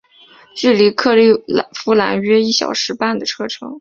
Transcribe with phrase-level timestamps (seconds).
[0.55, 1.31] 距离克利
[1.75, 3.69] 夫兰约一小时半的车程。